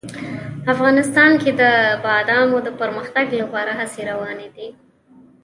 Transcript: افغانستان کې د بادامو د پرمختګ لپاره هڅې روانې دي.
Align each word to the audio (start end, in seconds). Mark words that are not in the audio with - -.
افغانستان 0.73 1.31
کې 1.41 1.51
د 1.61 1.63
بادامو 2.03 2.57
د 2.65 2.69
پرمختګ 2.79 3.25
لپاره 3.41 3.71
هڅې 3.79 4.01
روانې 4.11 4.47
دي. 4.55 4.67